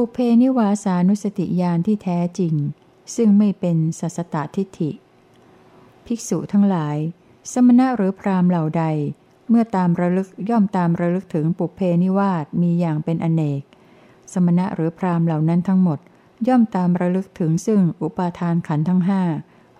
[0.00, 2.54] ปุเพนิวาสานุสติญาณที่แท้จริง
[3.16, 4.90] ซึ่งไม่เป็นสัสตตทิฏฐิ
[6.06, 6.96] ภิกษุทั้งหลาย
[7.52, 8.84] สมณะหรือพรามเหล่าใด
[9.48, 13.62] เมื่อตามระลึกย่อมตามระลึกถึงปุเพนิวาสมีอย่างเป็นอเนก
[14.32, 15.98] สมณะหรือพรามเหล่านั้นทั้งหมด
[16.48, 19.22] ย่อมตามระลึกถึงซึ่งอุปาทานขันทั้งห้า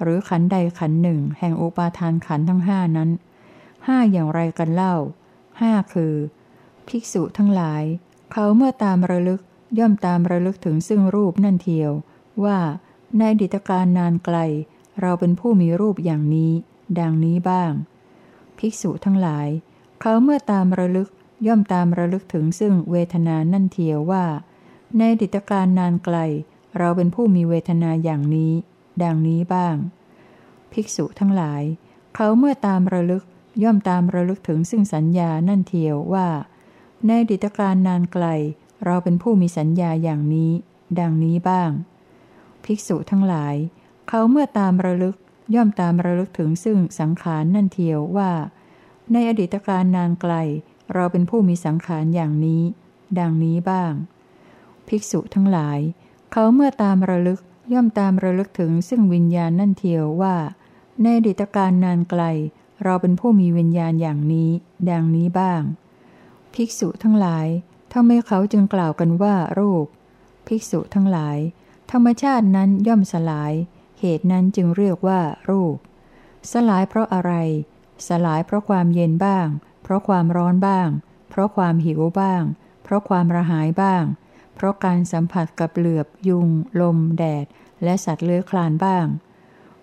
[0.03, 3.11] หรือขันใดขันหนึ่ง แห่งอุปาทานขันทั้งห้านั้น
[3.87, 4.95] ห้าอย่างไรกันเล่า
[5.61, 6.15] ห้าคือ
[6.89, 7.83] ภิกษุทั้งหลาย
[8.33, 9.41] เขาเมื่อตามระลึก
[9.79, 11.91] ย่อมตามระลึกถึงซึ่งรูปนั่นเทียว
[12.45, 12.59] ว่า
[13.19, 14.37] ในดิตการนานไกล
[15.01, 16.53] เราเป็นผู้มีรูปอย่างนี้
[17.01, 17.73] ดังนี้บ้าง
[18.59, 19.49] ภิกษุทั้งหลาย
[20.01, 21.09] เขาเมื่อตามระลึก
[21.47, 24.25] ย่อมตามระลึกถึงซึ่งเวทนานั่นเทียวว่า
[24.99, 26.17] ในดิตการนานไกล
[26.79, 28.53] เราเป็นผู้มีเวทนาอย่างนี้
[29.03, 29.77] ดังนี้บ้าง
[30.73, 31.63] ภิกษุทั้งหลาย
[32.15, 33.25] เขาเมื่อตามระลึก
[33.63, 36.29] ย่อมตามระลึกถึงซึ่งสัญญานั่นเทียวว่า
[37.07, 38.27] ในดิตการนานไกล
[38.85, 40.53] เราเป็นผู้มีสัญญาอย่างนี้
[41.01, 41.71] ดังนี้บ้าง
[42.65, 43.55] ภิกษุทั้งหลาย
[44.09, 45.17] เขาเมื่อตามระลึก
[45.55, 48.31] ย่อมตามระลึกถึงซึ่งสังขารนั่นเทียวว่า
[49.13, 50.35] ในอดีตการนานไกล
[50.95, 52.63] เราเป็นผู้มีสังขารอย่างนี้
[53.19, 53.93] ดังนี้บ้าง
[54.89, 55.79] ภิกษุทั้งหลาย
[56.33, 57.41] เขาเมื่อตามระลึก
[57.73, 60.37] ย่อมตามระลึกถึงซึ่งวิญญาณนั่นเทียวว่า
[61.03, 62.23] ในอดีตการนานไกล
[62.85, 64.51] เราเป็นผู้มีวิญญาณอย่างนี้
[64.91, 65.63] ดังนี้บ้าง
[66.55, 67.47] ภิกษุทั้งหลาย
[67.93, 69.87] ทำไมเขาจึงกล่าวกันว่ารูป
[70.47, 71.39] ภิกษุทั้งหลาย
[71.91, 73.53] ธรรมชาตินั้นย่อมสลาย
[74.01, 75.77] เหตุนั้นจึงเรียกว่ารูป
[76.53, 77.33] สลายเพราะอะไร
[78.09, 79.47] สลายเพราะความเย็นบ้าง
[79.83, 80.89] เพราะความร้อนบ้าง
[81.31, 82.43] เพราะความหิวบ้าง
[82.83, 84.05] เพราะความระหายบ้าง
[84.55, 86.49] เพราะการสัมผัสกับเหลือบ ยุง
[86.81, 87.47] ลม แดด
[87.85, 89.07] และสัตว์เลื้อยคลานบ้าง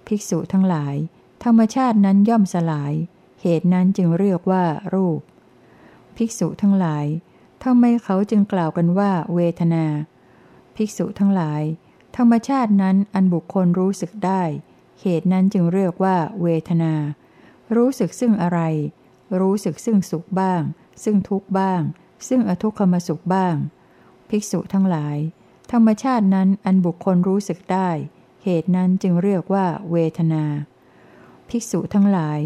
[0.07, 0.95] ภิกษุทั้งหลาย
[1.43, 2.93] ธรรมชาตินั้นย่อมสลาย
[3.41, 5.19] เหตุนั้นจึงเรียกว่ารูป
[6.15, 7.05] ภิกษุทั้งหลาย
[7.65, 9.85] ทำไมเขาจึงกล่าวกันว่า เวทนา
[10.75, 11.61] ภิกษุทั้งหลาย
[12.17, 14.43] ธรรมชาตินั้นอันบุคคลรู้สึกได้
[15.01, 16.93] เหตุนั้นจึงเรียกว่า เวทนา
[17.75, 18.59] รู้สึกซึ่งอะไร
[19.39, 20.61] รู้สึกซึ่งสุขบ้าง
[21.03, 21.81] ซึ่งทุกข์บ้าง
[22.27, 23.55] ซึ่งอทุกขมสุขบ้าง
[24.29, 25.17] ภิกษุทั้งหลาย
[25.71, 27.89] ธรรมชาตินั้นอันบุคคลรู้สึกได้
[28.43, 30.43] เหตุนั้นจึงเรียกว่า เวทนา
[31.49, 32.39] ภิกษุทั้งหลาย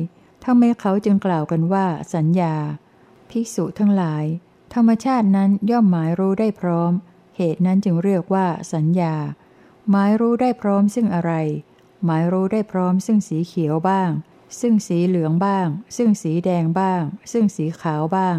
[0.43, 1.85] ทำไมเขาจึงกล่าวกันว่า
[2.15, 2.55] สัญญา
[3.29, 4.25] ภิกษุทั้งหลาย
[4.73, 6.91] ธรรมชาตินั้นย่อมหมายรู้ได้พร้อม
[7.37, 9.15] เหตุนั้นจึงเรียกว่าสัญญา
[9.89, 11.31] หมายรู้ได้พร้อมซึ่งอะไร
[12.05, 14.11] หมายรู้ได้พร้อมซึ่งสีเขียวบ้าง
[14.59, 18.37] ซึ่งสีเหลืองบ้าง ซึ่งสีแดงบ้าง ซึ่งสีขาวบ้าง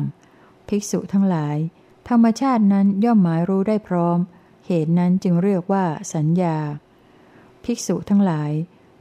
[0.68, 1.56] ภิกษุทั้งหลาย
[2.08, 4.18] ธรรมชาตินั้นย่อมหมายรู้ได้พร้อม
[4.66, 6.56] เหตุนั้นจึงเรียกว่าสัญญา
[7.64, 8.50] ภิกษุทั้งหลาย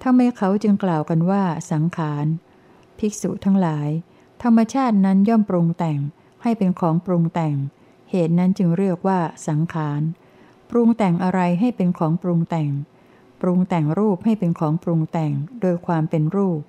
[0.03, 2.25] ทำไมเขาจึงกล่าวกันว่าสังขาร
[3.00, 3.89] ภิกษุทั้งหลาย
[4.44, 6.00] ธรรมชาตินั้นย่อมปรุงแต่ง
[6.44, 7.55] ให้เป็นของปรุงแต่ง
[8.11, 10.01] เหตุนั้นจึงเรียกว่าสังขาร
[10.69, 12.72] ปรุงแต่งอะไรให้เป็นของปรุงแต่ง
[13.41, 16.61] ปรุงแต่งรูปให้เป็นของปรุงแต่งโดยความเป็นรูป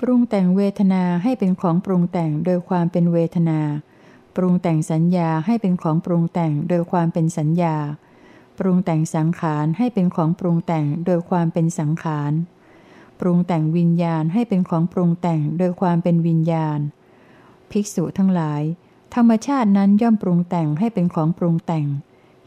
[0.00, 3.60] ปรุงแต่งเวทนาให้เป็นของปรุงแต่งโดยความเป็นเวทนา
[4.36, 7.76] ปรุงแต่งสัญญาให้เป็นของปรุงแต่งโดยความเป็นสัญญา
[8.58, 12.32] ปรุงแต่งสังขารให้เป็นของปรุงแต่งโดยความเป็นสังขาร
[13.20, 16.78] ปรุงแต่งวิญญาณให้เป็นของปรุงแต่งโดยความเป็นวิญญาณ
[17.74, 18.62] ภิกษุทั้งหลาย
[19.14, 21.86] ธรรมชาตินั้นย่อมปรุงแต่งให้เป็นของปรุงแต่ง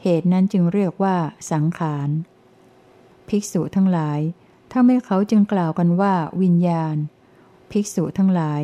[0.04, 1.16] เหตุนั้นจึงเรียกว่า
[1.52, 2.10] สังขาร
[3.28, 4.20] ภิกษุทั้งหลาย
[4.72, 6.96] ถ้าไม่เขาจึงกล่าวกันว่าวิญญาณ
[7.72, 8.62] ภิกษุทั้งหลาย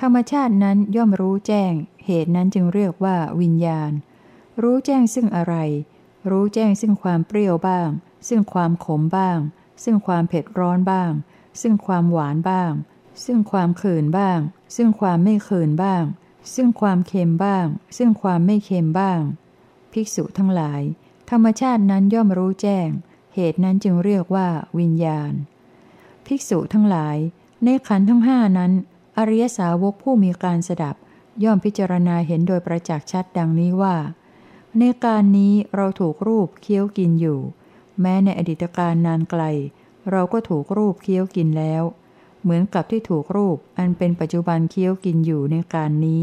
[0.00, 1.72] ธรรมชาตินั้นย่อมรู้แจ้ง
[2.06, 3.90] เหตุนั้นจึงเรียกว่าวิญญาณ
[4.62, 5.54] รู้แจ้งซึ่งอะไร
[6.30, 7.88] รู้แจ้งซึ่งความเปรี้ยวบ้าง
[8.28, 9.38] ซึ่งความขมบ้าง
[9.84, 11.12] ซึ่งความเผ็ดร้อนบ้าง
[11.60, 12.72] ซึ่งความหวานบ้าง
[13.24, 14.38] ซึ่งความขื่นบ้าง
[14.76, 16.04] ซึ่งความไม่ขื่นบ้าง
[16.54, 17.66] ซึ่งความเค็มบ้าง
[17.96, 19.20] ซึ่งความไม่เค็มบ้าง
[19.92, 20.82] ภิกษุทั้งหลาย
[21.30, 22.88] ธรรมชาตินั้นย่อมรู้แจ้ง
[23.34, 24.48] เหตุนั้นจึงเรียกว่า
[24.78, 25.32] วิญญาณ
[26.26, 27.16] ภิกษุทั้งหลาย
[27.64, 28.72] ในขันธ์ทั้งห้านั้น
[29.18, 30.96] อริยสาวกผู้มีการสดับ
[31.44, 33.96] ย่อมพิจารณาเห็นโดยประจักษ์ชัดดังนี้ว่า
[34.78, 37.40] ในการนี้เราถูกรูปเคี้ยวกินอยู่
[38.00, 39.42] แม้ในอดีตการนานไกล
[40.10, 41.82] เราก็ถูกรูปเคี้ยวกินแล้ว
[42.42, 46.20] เหมือนกับที่ถูกรูปอันเป็นปัจจุบันเคี้ยวกินอยู่ในการนี้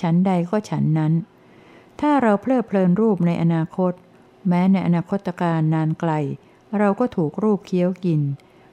[0.00, 1.12] ฉันใดก็ฉันนั้น
[2.00, 3.92] ถ้าเราเพลิดเพลินรูปในอนาคต
[4.48, 6.12] แม้ในอนาคตการนานไกล
[6.78, 8.20] เราก็ถูกรูปเคี้ยวกิน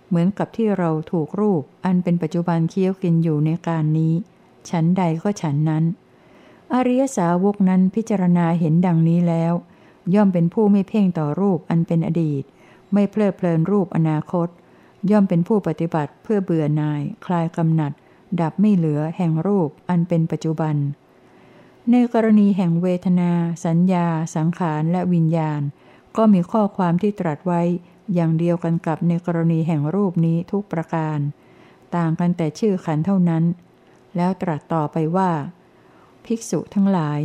[0.08, 4.14] เหมือนกับที่เราถูกรูปอันเป็นปัจจุบันเคี้ยวกินอยู่ในการนี้
[4.70, 5.84] ฉันใดก็ฉันนั้น
[6.74, 9.54] อริยสาวกนั้นพิจารณาเห็นดังนี้แล้ว
[10.14, 12.44] ย่อมเป็นผู้ไม่เพ่งต่อรูปอันเป็นอดีต
[12.94, 14.48] ไม่เพลิดเพลินรูปอนาคต
[15.12, 17.92] ย่อมเป็นผู้ปฏิบัติเพื่อเบื่อหน่าย คลายกำหนัด
[18.42, 20.76] ดับไม่เหลือแห่งรูปอันเป็นปัจจุบัน
[21.92, 23.32] ในกรณีแห่งเวทนา
[23.66, 25.62] สัญญา สังขารและวิญญาณ
[26.18, 27.62] ก็มีข้อความที่ตรัสไว้
[28.14, 31.20] อย่างเดียวกันกับในกรณีแห่งรูปนี้ทุกประการ
[31.96, 33.44] ต่างกันแต่ชื่อขันเท่านั้น
[34.16, 35.32] แล้วตรัสต่อไปว่า
[36.26, 37.22] ภิกษุทั้งหลาย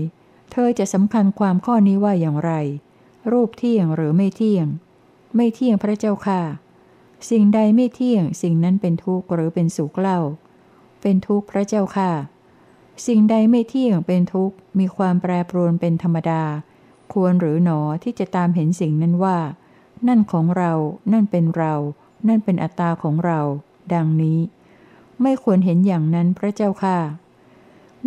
[0.52, 2.52] เธอจะสำคัญความข้อนี้ว่าอย่างไร
[3.32, 4.66] รูปเที่ยงหรือไม่เที่ยง
[5.36, 6.42] ไม่เที่ยงพระเจ้าค่ะ
[7.28, 10.20] สิ่งใดไม่เที่ยง สิ่งนั้นเป็นทุกข์หรือเป็นสุขเล่า
[11.00, 12.12] เป็นทุกข์พระเจ้าค่ะ
[13.06, 16.42] สิ่งใดไม่เที่ยงเป็นทุกข์ มีความแปรปรวนเป็นธรรมดา
[17.12, 19.38] ควรหรือหนอที่จะตามเห็นสิ่งนั้นว่า
[20.08, 20.72] นั่นของเรา
[21.12, 21.74] นั่นเป็นเรา
[22.28, 23.40] นั่นเป็นอัตตาของเรา
[23.94, 24.38] ดังนี้
[25.22, 26.98] ไม่ควรเห็นอย่างนั้นพระเจ้าค่ะ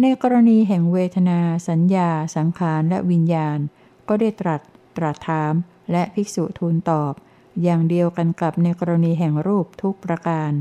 [0.02, 3.58] ในกรณีแห่งเวทนา สัญญา สังขารและวิญญาณ
[4.08, 4.62] ก็ได้ตรัส
[4.98, 5.54] ตรัสถาม
[5.92, 7.14] และภิกษุทูลตอบ
[7.64, 10.52] อย่างเดียวกันกับในกรณีแห่งรูปทุกประการ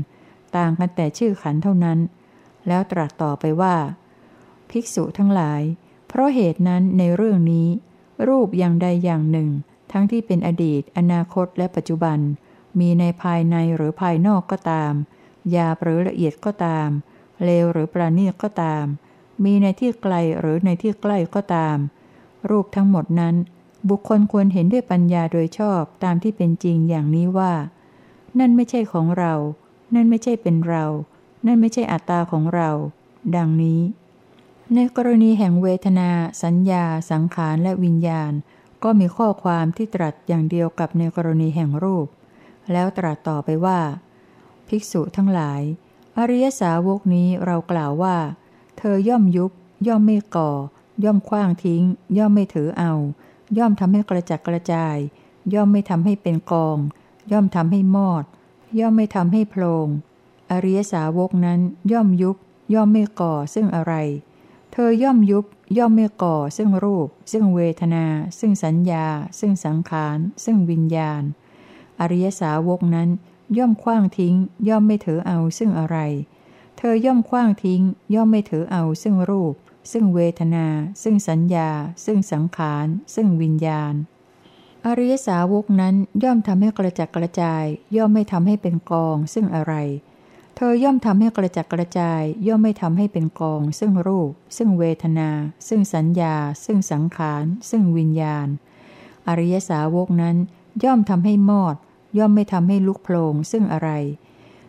[0.57, 1.99] ต่างกันแต่ชื่อขันเท่านั้น
[2.67, 3.75] แล้วตรัสต่อไปว่า
[4.69, 5.61] ภิกษุทั้งหลาย
[6.07, 7.67] เพราะเหตุนั้นในเรื่องนี้
[8.27, 9.49] รูปอย่างใดอย่างหนึ่ง
[9.91, 12.19] ทั้งที่เป็นอดีต อนาคตและปัจจุบัน
[12.79, 14.93] มีในภายในหรือภายนอกก็ตาม
[15.51, 16.89] หยาบหรือละเอียดก็ตาม
[17.43, 18.85] เลวหรือประณีตก็ตาม
[19.43, 21.77] มีในที่ไกลหรือในที่ใกล้ก็ตาม
[22.49, 23.35] รูปทั้งหมดนั้น
[23.89, 27.53] บุคคลควรเห็นด้วยปัญญาโดยชอบตามที่เป็นจริงอย่างนี้ว่า
[28.39, 29.33] นั่นไม่ใช่ของเรา
[29.95, 30.85] นั่นไม่ใช่เป็นเรา
[31.45, 32.69] นั่นไม่ใช่อัตตาของเรา
[33.35, 33.81] ดังนี้
[34.73, 36.09] ในกรณีแห่งเวทนา
[36.43, 38.31] สัญญา สังขารและวิญญาณ
[38.83, 42.07] ก็มีข้อความที่ตรัสอย่างเดียวกับในกรณีแห่งรูป
[42.71, 43.79] แล้วตรัสต่อไปว่า
[44.67, 45.61] ภิกษุทั้งหลาย
[46.17, 48.17] อริยสาวกนี้เรากล่าวว่า
[48.77, 49.51] เธอย่อมยุบ
[49.87, 50.51] ย่อมไม่ก่อ
[51.03, 51.81] ย่อมคว้างทิ้ง
[52.17, 52.93] ย่อมไม่ถือเอา
[53.57, 54.97] ย่อมทำให้กระจัดกระจาย
[55.53, 56.77] ย่อมไม่ทำให้เป็นกอง
[57.31, 58.23] ย่อมทำให้มอด
[58.79, 59.87] ย่อมไม่ทำให้โพลง
[60.51, 61.59] อริยสาวกนั้น
[61.91, 62.37] ย่อมยุบ
[62.73, 63.93] ย่อมไม่ก่อซึ่งอะไร
[64.71, 65.45] เธอย่อมยุบ
[65.77, 68.05] ย่อมไม่ก่อซึ่งรูป ซึ่งเวทนา
[68.39, 69.05] ซึ่งสัญญา
[69.39, 71.23] ซึ่งสังขาร ซึ่งวิญญาณ
[71.99, 73.09] อริยสาวกนั้น
[73.57, 74.35] ย่อมคว้างทิ้ง
[74.67, 75.97] ย่อมไม่ถือเอาซึ่งอะไร
[76.77, 77.81] เธอย่อมคว้างทิ้ง
[78.13, 79.53] ย่อมไม่ถือเอาซึ่งรูป
[79.91, 80.67] ซึ่งเวทนา
[81.03, 81.69] ซึ่งสัญญา
[82.05, 83.93] ซึ่งสังขาร ซึ่งวิญญาณ
[84.85, 87.63] อริยสาวกนั้นย่อมทำให้กระจัดกระจาย
[87.95, 89.73] ย่อมไม่ทำให้เป็นกอง ซึ่งอะไร
[90.55, 95.29] เธอย่อมทำให้กระจัดกระจาย ย่อมไม่ทำให้เป็นกอง ซึ่งรูป ซึ่งเวทนา
[95.67, 96.35] ซึ่งสัญญา
[96.65, 98.47] ซึ่งสังขาร ซึ่งวิญญาณ
[99.27, 100.37] อริยสาวกนั้น
[100.83, 101.75] ย่อมทำให้มอด
[102.17, 103.89] ย่อมไม่ทำให้ลุกโผลงซึ่งอะไร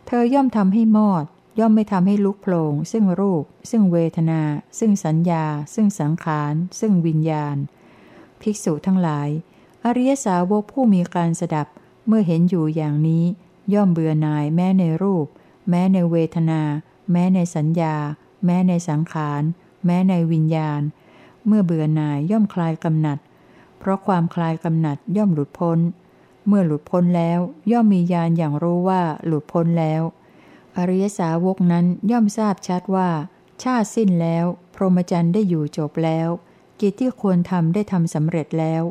[0.06, 1.24] เธอย่อมทำให้มอด
[1.58, 4.42] ย่อมไม่ทำให้ลุกโผลงซึ่งรูป ซึ่งเวทนา
[4.78, 7.56] ซึ่งสัญญา ซึ่งสังขาร ซึ่งวิญญาณ
[8.40, 9.28] ภิกษุทั้งหลาย
[9.84, 11.66] อริยสาวกผู้มีการสดับ
[12.06, 13.24] เมื่อเห็นอยู่อย่างนี้
[13.74, 15.26] ย่อมเบื่อหน่ายแม้ในรูป
[15.68, 16.62] แม้ในเวทนา
[17.10, 17.94] แม้ในสัญญา
[18.44, 19.42] แม้ในสังขาร
[19.84, 20.80] แม้ในวิญญาณ
[21.46, 23.18] เมื่อเบื่อหน่ายย่อมคลายกำหนัด
[23.78, 25.78] เพราะความคลายกำหนัดย่อมหลุดพ้น
[26.46, 27.40] เมื่อหลุดพ้นแล้ว
[27.70, 30.02] ย่อมมีญาณอย่างรู้ว่าหลุดพ้นแล้ว
[30.76, 33.10] อริยสาวกนั้นย่อมทราบชัดว่า
[33.62, 34.44] ชาติสิ้นแล้ว
[34.74, 36.28] พรหมจรรย์ได้อยู่จบแล้ว
[36.80, 38.82] กิจที่ควรทำได้ทำสำเร็จแล้ว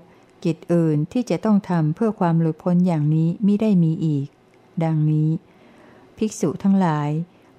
[0.43, 4.27] กิจอื่นที่จะต้องทำเพื่อความหลุดพ้นอย่างนี้มิได้มีอีก
[4.83, 5.29] ดังนี้
[6.17, 7.09] ภิกษุทั้งหลาย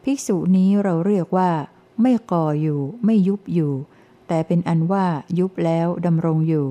[0.04, 1.50] ภิกษุนี้เราเรียกว่า
[2.02, 3.72] ไม่ก่ออยู่ ไม่ยุบอยู่
[4.28, 5.06] แต่เป็นอันว่า
[5.38, 6.66] ยุบแล้วดำรงอยู่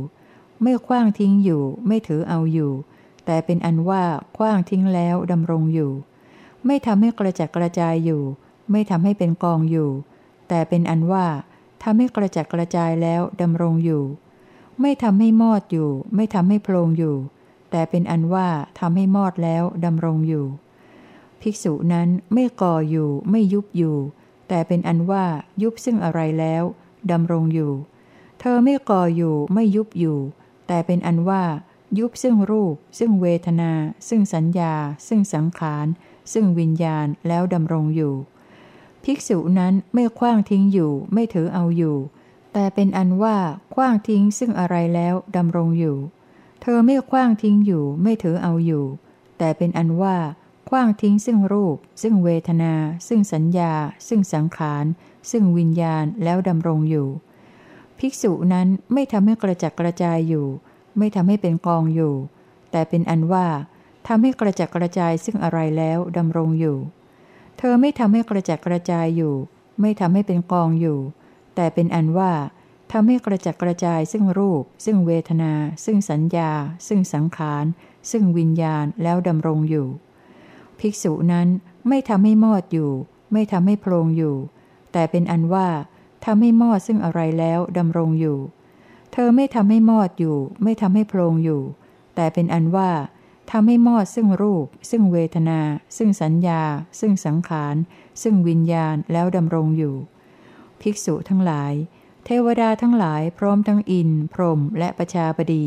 [0.61, 2.71] ไม่คว้างทิ้งอยู่ ไม่ถือเอาอยู่
[3.25, 4.03] แต่เป็นอันว่า
[4.37, 5.91] คว้างทิ้งแล้วดำรงอยู่
[6.65, 8.21] ไม่ทำให้กระจัดกระจายอยู่
[8.71, 9.89] ไม่ทำให้เป็นกองอยู่
[10.47, 11.25] แต่เป็นอันว่า
[11.83, 14.03] ทำให้กระจัดกระจายแล้วดำรงอยู่
[14.81, 17.15] ไม่ทำให้มอดอยู่ ไม่ทำให้โพลงอยู่
[17.71, 18.47] แต่เป็นอันว่า
[18.79, 20.45] ทำให้มอดแล้วดำรงอยู่
[21.41, 23.97] ภิกษุนั้นไม่ก่ออยู่ ไม่ยุบอยู่
[24.47, 25.25] แต่เป็นอันว่า
[25.61, 26.63] ยุบซึ่งอะไรแล้ว
[27.11, 27.71] ดำรงอยู่
[28.39, 30.17] เธอไม่ก่ออยู่ไม่ยุบอยู่
[30.67, 31.43] แต่เป็นอันว่า
[31.99, 33.71] ยุบซึ่งรูป ซึ่งเวทนา
[34.07, 34.73] ซึ่งสัญญา
[35.07, 35.87] ซึ่งสังขาร
[36.31, 38.13] ซึ่งวิญญาณแล้วดำรงอยู่
[39.03, 41.97] ภิกษุนั้นไม่คว้างทิ้งอยู่ไม่ถือเอาอยู่
[42.53, 43.37] แต่เป็นอันว่า
[43.73, 45.97] คว้างทิ้งซึ่งอะไรแล้วดำรงอยู่
[46.61, 48.85] เธอไม่คว้างทิ้งอยู่ไม่ถือเอาอยู่
[49.37, 50.17] แต่เป็นอันว่า
[50.69, 52.73] คว้างทิ้งซึ่งรูป ซึ่งเวทนา
[53.07, 53.73] ซึ่งสัญญา
[54.07, 54.85] ซึ่งสังขาร
[55.31, 57.07] ซึ่งวิญญาณแล้วดำรงอยู่
[57.99, 60.47] ภิกษุนั้นไม่ทำให้กระจัดกระจายอยู่
[60.97, 62.13] ไม่ทำให้เป็นกองอยู่
[62.71, 63.47] แต่เป็นอันว่า
[64.07, 66.77] ทำให้กระจัดกระจายซึ่งอะไรแล้วดำรงอยู่
[67.57, 69.35] เธอไม่ทำให้กระจัดกระจายอยู่
[69.81, 70.99] ไม่ทำให้เป็นกองอยู่
[71.55, 72.33] แต่เป็นอันว่า
[72.91, 75.53] ทำให้กระจัดกระจายซึ่งรูป ซึ่งเวทนา
[75.85, 76.51] ซึ่งสัญญา
[76.87, 77.65] ซึ่งสังขาร
[78.11, 79.87] ซึ่งวิญญาณแล้วดำรงอยู่
[80.79, 81.47] ภิกษุนั้น
[81.87, 82.91] ไม่ทำให้มอดอยู่
[83.33, 84.35] ไม่ทำให้โพรงอยู่
[84.91, 85.67] แต่เป็นอันว่า
[86.25, 88.37] ทำให้มอดซึ่งอะไรแล้วดำรงอยู่
[89.13, 91.61] เธอไม่ทำให้มอดอยู่ ไม่ทำให้โพลงอยู่
[92.15, 92.89] แต่เป็นอันว่า
[93.51, 95.59] ทำให้มอดซึ่งรูป ซึ่งเวทนา
[95.97, 96.61] ซึ่งสัญญา
[96.99, 97.75] ซึ่งสังขาร
[98.21, 99.95] ซึ่งวิญญาณแล้วดำรงอยู่
[100.81, 101.73] ภิกษุทั้งหลาย
[102.25, 105.65] เทวดาทั้งหลายพร้อมทั้งอิน พรหมและประชาบดี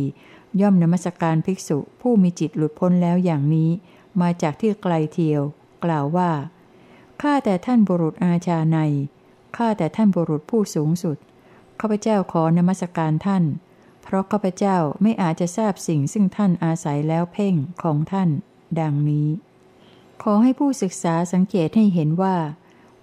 [0.61, 3.71] ย่อมนมัสการภิกษุผู้มีจิตหลุดพ้นแล้วอย่างนี้
[4.21, 5.43] มาจากที่ไกลเทียว
[5.85, 6.31] กล่าวว่า
[7.23, 8.79] ข้าแต่ท่านบุรุษอาชาใน
[9.57, 11.17] ข้าแต่ท่านบุรุษผู้สูงสุด
[11.81, 13.45] ข้าพเจ้าขอนมัสการท่าน
[14.07, 18.31] เพราะข้าพเจ้าไม่อาจจะทราบสิ่งซึ่งท่านอาศัยแล้วเพ่งของท่าน
[18.81, 19.29] ดังนี้
[20.23, 22.37] ขอให้ผู้ศึกษาสังเกตให้เห็นว่า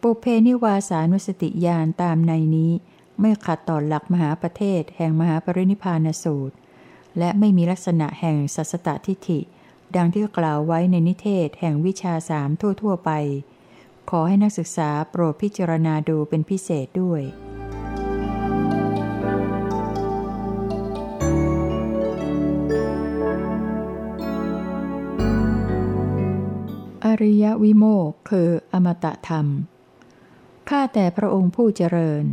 [0.02, 2.72] ปุเพนิวาสานุสติญาณตามในนี้
[3.20, 6.56] ไม่ขัดต่อหลักมหาประเทศแห่งมหาปรินิพานสูตร
[7.18, 9.40] และไม่มีลักษณะแห่งสัสตทิฏฐิ
[9.96, 12.50] ดังที่กล่าวไว้ในนิเทศแห่งวิชาสาม
[12.82, 13.12] ทั่วๆไป
[14.10, 17.22] ขอให้นักศึกษาโปรดพิจารณาดูเป็นพิเศษด้วย
[27.24, 29.48] ริยวิโมกคืออมตะธรรม
[30.70, 32.24] ข้าแต่พระองค์ผู้เจริญ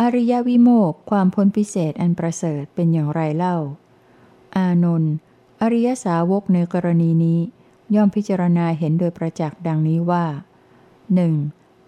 [0.00, 3.56] อริยวิโมกความพ้นพิเศษอันประเสริฐเป็นอย่างไรเล่า
[4.56, 5.12] อานนท์
[5.60, 7.40] อริยสาวกในกรณีนี้
[7.94, 10.26] ย่อมพิจารณาเห็นโดยประจักษ์ดังนี้ว่า
[11.14, 11.34] หนึ่ง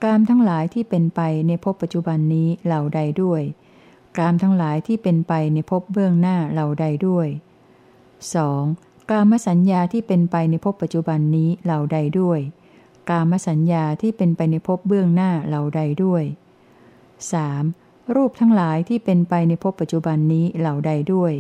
[0.03, 3.43] กามทั้งหลายที่เป็นไปในภพปัจจุบันนี้เหล่าใดด้วย
[4.17, 7.29] กามทั้งหลายที่เป็นไปในภพเบื้องหน้าเหล่าใดด้วย
[8.15, 8.90] 2.
[9.11, 12.41] กามสัญญาที่เป็นไปในภพปัจจุบันนี้เหล่าใดด้วย
[13.11, 16.25] กามสัญญาที่เป็นไปในภพเบื้องหน้าเหล่าใดด้วย
[17.39, 18.15] 3.
[18.15, 21.33] รูปทั้งหลายที่เป็นไปในภพปัจจุบันนี้เหล่าใดด้วย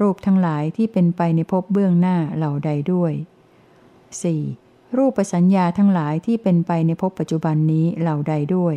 [0.00, 3.12] รูปทั้งหลายที่เป็นไปในภพเบื้องหน้าเหล่าใดด้วย
[4.24, 4.96] 4.
[4.96, 8.74] รูปสัญญาทั้งหลายที่เป็นไปในภพปัจจุบันนี้เหล่าใดด้วย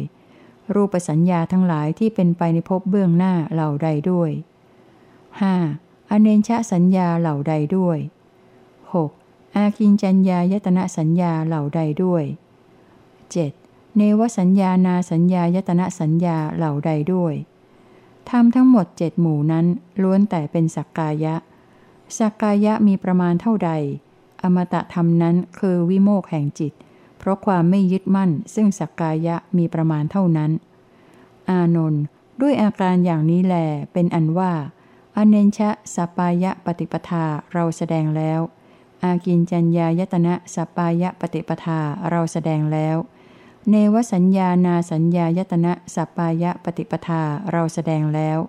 [0.75, 4.31] รูปสัญญาทั้งหลายที่เป็นไปในภพเบื้องหน้าเหล่าใดด้วย
[5.01, 6.09] 5.
[6.11, 7.99] อเนชะสัญญาเหล่าใดด้วย
[8.95, 9.55] 6.
[9.55, 12.23] อาคินจัญญายตนะสัญญาเหล่าใดด้วย
[13.29, 13.97] 7.
[13.97, 17.33] เนวสัญญานาสัญญายตนะสัญญาเหล่าใดด้วย
[18.29, 19.65] ทำทั้งหมดเจ็ดหมู่นั้น
[20.01, 21.35] ล้วนแต่เป็นสักกายะ
[22.17, 23.71] สักกายะมีประมาณเท่าใด
[24.43, 26.73] อมตะธรรมนั้นคือวิโมกแห่งจิต
[27.17, 30.51] เพราะความไม่ยึดมั่น ซึ่งสักกายะมีประมาณเท่านั้น
[31.49, 32.03] อานนท์
[32.41, 33.55] ด้วยอาการอย่างนี้แล
[33.93, 34.53] เป็นอันว่า
[35.15, 38.39] อเนชะสปายะปฏิปทาเราแสดงแล้ว
[39.03, 42.97] อากินจัญญายตนะสปายะปฏิปทาเราแสดงแล้ว
[43.69, 48.39] เนวสัญญานาสัญญายตนะสปายะปฏิปทาเราแสดงแล้ว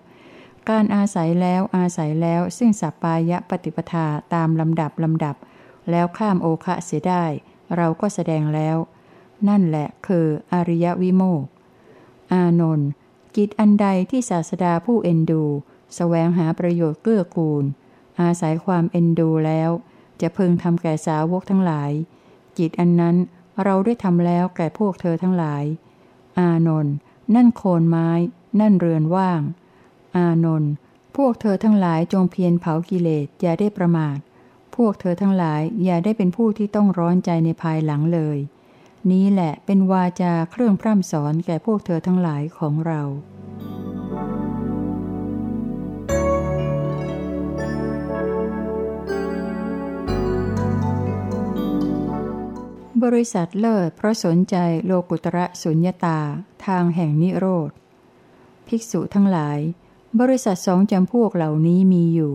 [0.68, 5.36] การอาศัยแล้วอาศัยแล้วซึ่งสปายะปฏิปทาตามลำดับลำดับ
[5.90, 7.24] แล้วข้ามโอคะเสียได้
[7.76, 8.76] เราก็แสดงแล้ว
[9.48, 11.44] นั่นแหละคืออริยวิโมก
[12.32, 12.88] อานนท์
[13.36, 15.50] กิจอันใดที่ศาสดาผู้เอ็นดูส
[15.96, 17.64] แสวงหาประโยชน์เกื้อกูล
[18.20, 19.70] อาศัยความเอ็นดูแล้ว
[20.22, 21.90] จะพึงทำแก่สาวกทั้งหลาย
[22.58, 23.16] กิจอันนั้น
[23.64, 25.64] เราได้ทำแล้วแก่พวกเธอทั้งหลาย
[26.38, 26.94] อานนท์
[27.34, 28.10] นั่นโคนไม้
[28.60, 29.40] นั่นเรือนว่าง
[30.16, 30.72] อานนท์
[31.16, 34.18] พวกเธอทั้งหลายจงเพียรเผากิเลสอย่าได้ประมาท
[34.76, 38.38] พวกเธอทั้งหลายอย่าได้เป็นผู้ที่ต้องร้อนใจในภายหลังเลย
[39.10, 43.02] นี้แหละเป็นวาจาเครื่องพร่ำสอนแก่พวกเธอทั้งหลายของเรา
[53.04, 56.20] บริษัทเลิศเพราะสนใจโลกุตระสุญญาตา
[56.66, 57.70] ทางแห่งนิโรธ
[58.66, 59.58] ภิกษุทั้งหลาย
[60.20, 62.34] บริษัทสองจำพวกเหล่านี้มีอยู่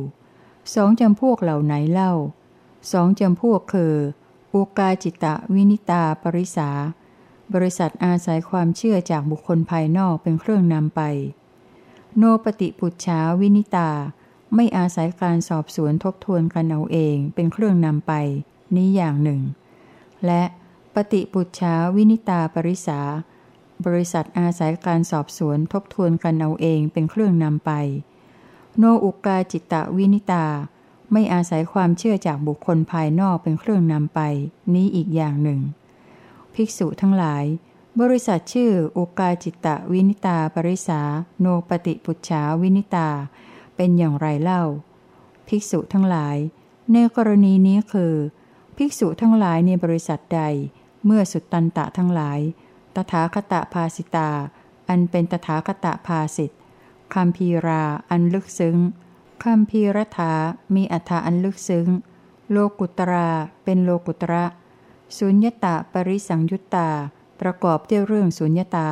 [0.75, 2.13] สองจำพวกเหล่าไหนเล่า
[2.91, 3.95] สองจำพวกคือ
[4.53, 6.69] อุกาจิตะวินิตาปริสา
[7.53, 11.01] บริษัทอาศัยความเชื่อจากบุคคลภายนอกเป็นเครื่องนำไป
[12.17, 13.89] โนปฏิปุจฉาวินิตา
[14.55, 18.13] ไม่อาศัยการสอบสวนทบทวนกันเอาเองเป็นเครื่องนำไป
[18.75, 19.41] นี้อย่างหนึ่ง
[20.25, 20.43] และ
[20.95, 23.01] ปฏิปุจฉาวินิตาปริสา
[23.85, 27.71] บริษัทอาศัยการสอบสวนทบทวนกันเอาเองเป็นเครื่องนำไป
[28.77, 30.45] โนอุกาจิตตวินิตา
[31.11, 34.19] ไม่อาศัยความเชื่อจากบุคคลภายนอกเป็นเครื่องนำไป
[34.73, 35.59] นี้อีกอย่างหนึ่ง
[36.53, 37.43] ภิกษุทั้งหลาย
[38.01, 41.01] บริษัทชื่ออุกาจิตตวินิตาปริสา
[41.39, 43.09] โนปฏิปุจฉาวินิตา
[43.75, 44.63] เป็นอย่างไรเล่า
[45.47, 46.37] ภิกษุทั้งหลาย
[46.91, 48.13] ในกรณีนี้คือ
[48.77, 50.41] ภิกษุทั้งหลายในบริษัทใด
[51.05, 52.39] เมื่อสุดตันตะทั้งหลาย
[52.95, 54.29] ตถาคตภาสิตา
[54.89, 56.55] อันเป็นตถาคตภาสิทธ
[57.13, 58.77] คำพีราอันลึกซึ้ง
[59.43, 60.33] คำพีรถา
[60.75, 61.87] มีอัฐาอันลึกซึ้ง
[62.51, 63.29] โลกุตรา
[63.63, 64.45] เป็นโลกุตระ
[65.17, 66.89] สุญญตาปริสังยุตตา
[67.41, 68.89] ประกอบด้วยเรื่องสุญญตา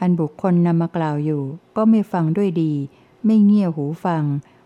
[0.00, 1.42] อันบุคคลนำมากล่าวอยู่
[1.76, 2.72] ก็ไม่ฟังด้วยดี
[3.24, 4.24] ไม่เงี่ยหูฟัง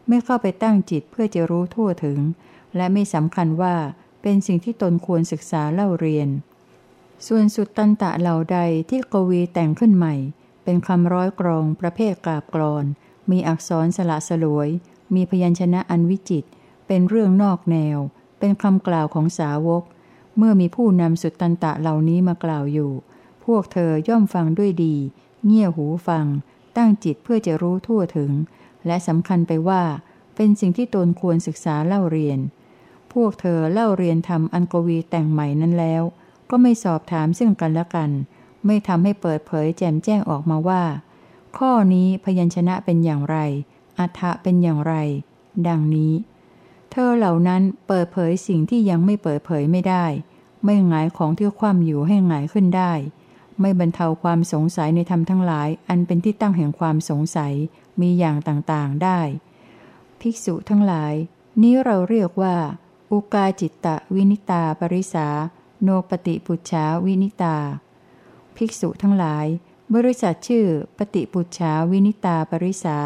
[0.08, 2.18] ไม่เข้าไปตั้งจิตเพื่อจะรู้ทั่วถึง
[2.76, 3.74] และไม่สำคัญว่า
[4.22, 6.28] เป็นสิ่งที่ตนควรศึกษาเล่าเรียน
[7.26, 8.58] ส่วนสุดตันตะเหล่าใด
[8.90, 10.14] ที่กวีแต่งขึ้นใหม่
[10.64, 12.84] เป็นคำร้อยกรองประเภทกาบกรอน
[13.30, 14.68] มีอักษรสละสลวย
[15.14, 16.44] มีพยัญชนะอันวิจิต
[16.86, 17.98] เป็นเรื่องนอกแนว
[18.38, 19.82] เป็นคำกล่าวของสาวก
[20.36, 22.92] เมื่อมีผู้นำสุดตันตะเหล่านี้มากล่าวอยู่
[23.44, 24.94] พวกเธอย่อมฟังด้วยดี
[25.46, 26.26] เงี่ยหูฟัง
[26.76, 28.30] ตั้งจิตเพื่อจะรู้ทั่วถึง
[28.86, 29.82] และสำคัญไปว่า
[30.34, 32.38] เป็นสิ่งที่ตนควรศึกษาเล่าเรียน
[33.12, 36.02] พวกเธอเล่าเรียนทำอันกวีแต่งใหม่นั้นแล้ว
[36.50, 38.10] ก็ไม่สอบถามซึ่งกันและกัน
[38.66, 40.82] ไม่ทำให้เปิดเผยแจมแจ้งออกมาว่า
[41.58, 43.36] ข้อนี้พยัญชนะเป็นอย่างไร
[43.98, 44.94] อัฐะเป็นอย่างไร
[45.68, 46.12] ดังนี้
[46.90, 50.04] เธอเหล่านั้นเปิดเผยสิ่งที่ยังไม่เปิดเผยไม่ได้
[50.64, 52.92] ไม่หงายของที่คว่ำอยู่ให้หงายขึ้นได้
[53.60, 57.52] ไม่บรรเทาความสงสัยในธรรมทั้งหลาย อันเป็นที่ตั้งแห่งความสงสัย
[58.00, 59.20] มีอย่างต่างๆได้
[60.20, 61.14] ภิกษุทั้งหลาย
[61.62, 62.56] นี้เราเรียกว่า
[63.12, 65.28] อุกกาจิตวินีตาปริสา
[65.82, 67.56] โนปฏิปุจฉาวินีตา
[68.56, 69.46] ภิกษุทั้งหลาย
[69.94, 72.98] บริษัทชื่อปฏิปุจฉาวินีตาปริสา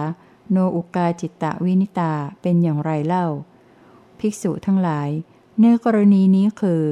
[0.51, 3.27] โนอุกกาจิตวินีตาเป็นอย่างไรเล่า
[4.19, 5.11] ภิกษุทั้งหลาย
[5.61, 6.83] ในกรณีนี้คือ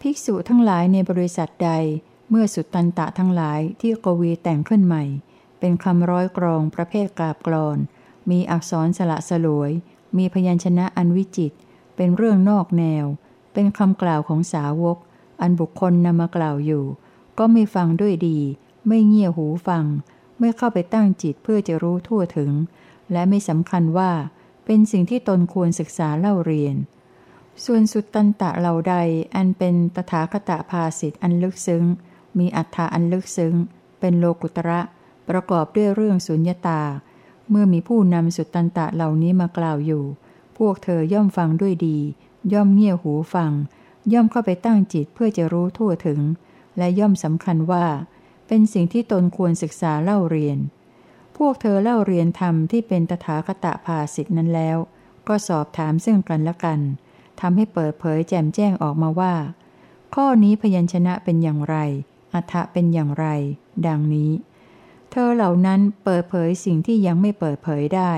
[0.00, 1.70] ภิกษุทั้งหลายในบริษัทใด
[2.28, 5.04] เมื่อสุตตันตะทั้งหลายที่กวีแต่งขึ้นใหม่
[5.58, 7.78] เป็นคำร้อยกรองประเภทกาบกรอน
[8.30, 9.70] มีอักษรสละสลวย
[10.16, 11.52] มีพยัญชนะอันวิจิต
[11.98, 13.06] เป็นเรื่องนอกแนว
[13.52, 14.96] เป็นคำกล่าวของสาวก
[15.40, 16.84] อันบุคคลนำมากล่าวอยู่
[17.38, 18.38] ก็ไม่ฟังด้วยดี
[18.86, 19.84] ไม่เงี่ยหูฟัง
[20.38, 22.52] ไม่เข้าไปตั้งจิตเพื่อจะรู้ทั่วถึง
[23.12, 24.12] และไม่สำคัญว่า
[24.64, 26.76] เป็นสิ่งที่ตนควรศึกษาเล่าเรียน
[27.64, 28.94] ส่วนสุดตันตะเหล่าใด
[29.36, 31.84] อันเป็นตถาคตภาสิทธิอันลึกซึ้ง
[32.38, 33.54] มีอัฏฐาอันลึกซึ้ง
[34.00, 34.80] เป็นโลกุตระ
[35.28, 36.82] ประกอบด้วยเรื่องสุญญตา
[37.50, 40.04] เมื่อมีผู้นำสุดตันตะเหล่านี้มากล่าวอยู่
[40.58, 41.98] พวกเธอย่อมฟังด้วยดี
[42.52, 43.52] ย่อมเงี่ยหูฟัง
[44.12, 46.20] ย่อมเข้าไปตั้งจิตเพื่อจะรู้ทั่วถึง
[46.78, 47.86] และย่อมสำคัญว่า
[48.46, 50.58] เป็นสิ่งที่ตนควรศึกษาเล่าเรียน
[51.36, 54.78] พวกเธอเล่าเรียนธรรมที่เป็นตถาคตภาสิทธินั้นแล้ว
[55.28, 56.80] ก็สอบถามซึ่งกันและกัน
[57.40, 59.34] ทำให้เปิดเผยแจ่มแจ้งออกมาว่า
[60.14, 61.76] ข้อนี้พยัญชนะเป็นอย่างไร
[62.34, 63.26] อัฐะเป็นอย่างไร
[63.86, 64.30] ดังนี้
[65.10, 68.12] เธอเหล่านั้นเปิดเผยสิ่งที่ยังไม่เปิดเผยได้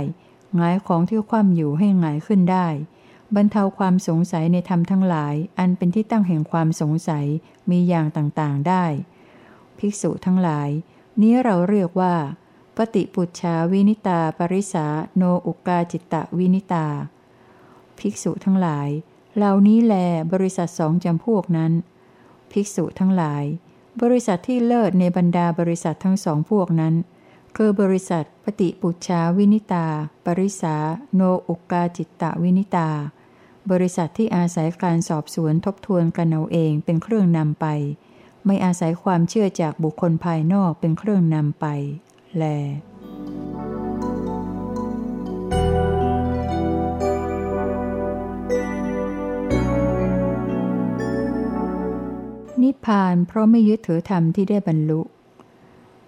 [0.61, 2.67] งายของที่คว่ำอยู่ให้หงายขึ้นได้
[3.35, 7.27] บรรเทาความสงสัยในธรรมทั้งหลาย อันเป็นที่ตั้งแห่งความสงสัย
[7.71, 8.85] มีอย่างต่างๆได้
[9.79, 10.69] ภิกษุทั้งหลาย
[11.21, 12.15] นี้เราเรียกว่า
[12.77, 14.87] ปฏิปุชาวินิตาปริสา
[15.17, 16.87] โนอุกาจิตตวินิตา
[17.99, 18.89] ภิกษุทั้งหลาย
[19.37, 19.95] เหล่านี้แล
[20.33, 21.73] บริษัทสองจำพวกนั้น
[22.53, 23.45] ภิกษุทั้งหลาย
[24.03, 26.95] บริษัทที่เลิศในบรรดาบริษัททั้งสองพวกนั้น
[27.57, 29.87] คือบริษัทปฏิปุชาวินิตา
[30.25, 30.77] ปริสา
[31.15, 32.89] โนอุกาจิตตวินิตา
[33.71, 37.67] บริษัทที่อาศัยการสอบสวนทบทวนกันเอาเองเป็นเครื่องนำไป
[38.47, 41.67] ไม่อาศัยความเชื่อจากบุคคลภายนอกเป็นเครื่องนำไป
[42.37, 42.45] แล
[52.63, 55.01] นิพพานเพราะไม่ยึดถือธรรมที่ได้บรรลุ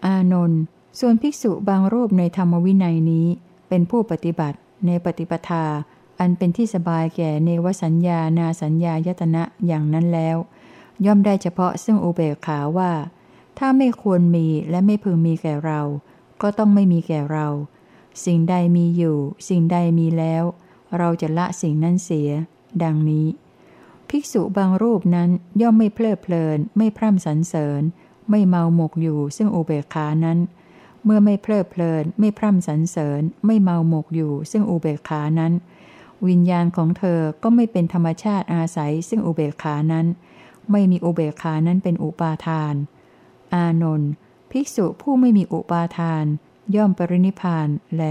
[0.04, 0.62] อานนท์
[0.98, 3.26] ส่วนภิกษุบางรูปในธรรมวินัยนี้
[3.68, 5.64] เป็นผู้ปฏิบัติในปฏิปทา
[6.20, 10.36] อันเป็นที่สบายแก่เนวสัญญานาสัญญายตนะอย่างนั้นแล้ว
[11.04, 12.92] ย่อมได้เฉพาะซึ่งอุเบกขาว่า
[13.58, 15.80] ถ้าไม่ควรมีและไม่พึงมีแก่เรา
[16.42, 17.46] ก็ต้องไม่มีแก่เรา
[18.24, 20.44] สิ่งใดมีอยู่ สิ่งใดมีแล้ว
[20.98, 22.30] เราจะละสิ่งนั้นเสีย
[22.82, 23.26] ดังนี้
[24.08, 27.82] ภิกษุบางรูปนั้นย่อมไม่เพลิดเพลิน ไม่พร่ำสรรเสริญ
[28.30, 30.38] ไม่เมาหมกอยู่ซึ่งอุเบกขานั้น
[31.04, 35.52] เมื่อไม่เพลิดเพลิน ไม่พร่ำสรรเสริญ ไม่เมาหมกอยู่ ซึ่งอุเบกขานั้น
[36.28, 40.06] วิญญาณของเธอก็ไม่เป็นธรรมชาติอาศัย ซึ่งอุเบกขานั้น
[40.70, 42.74] ไม่มีอุเบกขานั้นเป็นอุปาทาน
[43.54, 44.10] อานนท์
[44.50, 46.24] ภิกษุผู้ไม่มีอุปาทาน
[46.74, 48.02] ย่อมปรินิพานแล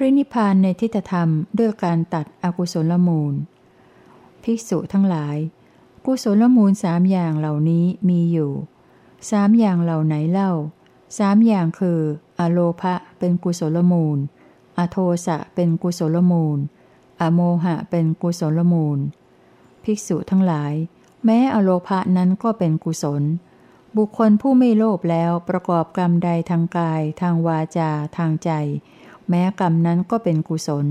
[0.00, 1.28] รินิพานในทิฏฐธรรม
[1.58, 3.34] ด้วยการตัดอกุศลมูล
[4.42, 5.36] ภิกษุทั้งหลาย
[6.04, 8.52] กุศลมูลสามอย่างเหล่านี้มีอยู่
[9.30, 10.52] สามอย่างเหล่าไหนเล่า
[11.18, 12.00] สามอย่างคือ
[12.38, 14.18] อโลภะเป็นกุศลมูล
[14.78, 16.58] อโทสะเป็นกุศลมูล
[17.20, 18.98] อโมหะเป็นกุศลมูล
[19.84, 20.72] ภิกษุทั้งหลาย
[21.24, 23.22] แม้อโลภะนั้นก็เป็นกุศล
[23.96, 28.50] บุคคลผู้ไม่โลภแล้วประกอบกรรมใดทางกาย ทางวาจา ทางใจ
[29.30, 30.86] แม้กรรมนั้นก็เป็นกุศล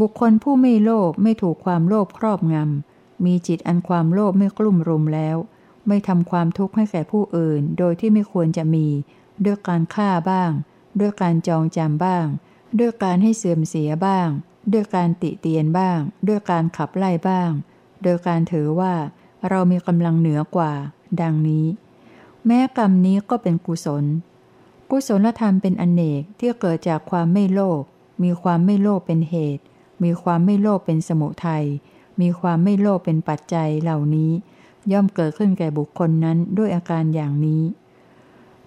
[0.00, 5.36] บุคคลผู้ไม่โลภไม่ถูกความโลภครอบงำ มีจิตอันความโลภไม่กลุ่มรุมแล้ว
[5.86, 8.86] ไม่ทำความทุกข์ให้แก่ผู้อื่น โดยที่ไม่ควรจะมี
[9.44, 10.50] ด้วยการฆ่าบ้าง
[11.00, 12.26] ด้วยการจองจำบ้าง
[12.78, 14.28] ด้วยการให้เสื่อมเสียบ้าง
[14.72, 17.50] ด้วยการติเตียนบ้าง ด้วยการขับไล่บ้าง
[18.02, 18.94] โดยการถือว่า
[19.48, 20.72] เรามีกำลังเหนือกว่า
[21.20, 21.66] ดังนี้
[22.46, 24.04] แม้กรรมนี้ก็เป็นกุศล
[24.90, 27.82] กุศลธรรมเป็นอนเนกที่เกิดจากความไม่โลภ
[28.22, 29.62] มีความไม่โลภเป็นเหตุ
[30.02, 31.64] มีความไม่โลภเป็นสมุทัย
[32.20, 34.32] มีความไม่โลภเป็นปัจจัยเหล่านี้
[34.92, 37.62] ย่อมเกิดขึ้นแก่บุคคลนั้นด้วยอาการอย่างนี้